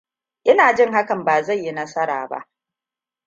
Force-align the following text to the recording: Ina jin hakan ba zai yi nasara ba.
Ina 0.43 0.73
jin 0.75 0.91
hakan 0.93 1.23
ba 1.25 1.43
zai 1.43 1.57
yi 1.65 1.71
nasara 1.71 2.27
ba. 2.27 2.49